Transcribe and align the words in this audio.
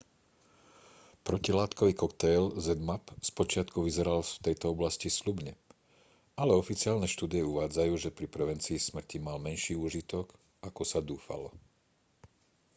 protilátkový 1.29 1.93
koktail 2.03 2.43
zmapp 2.65 3.09
spočiatku 3.31 3.77
vyzeral 3.87 4.19
v 4.29 4.33
tejto 4.45 4.65
oblasti 4.75 5.09
sľubne 5.19 5.53
ale 6.41 6.51
oficiálne 6.63 7.05
štúdie 7.13 7.41
uvádzajú 7.51 7.93
že 8.09 8.09
pri 8.17 8.25
prevencii 8.35 8.77
smrti 8.87 9.17
mal 9.27 9.37
menší 9.47 9.73
úžitok 9.85 10.25
ako 10.67 10.81
sa 10.91 10.99
dúfalo 11.09 11.49